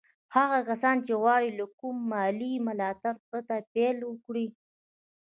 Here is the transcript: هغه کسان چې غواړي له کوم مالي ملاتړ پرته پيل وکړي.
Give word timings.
هغه 0.35 0.59
کسان 0.69 0.95
چې 1.05 1.13
غواړي 1.21 1.49
له 1.59 1.65
کوم 1.79 1.97
مالي 2.11 2.53
ملاتړ 2.67 3.13
پرته 3.29 3.55
پيل 3.73 3.97
وکړي. 4.05 4.47